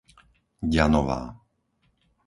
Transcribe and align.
Ďanová 0.75 1.21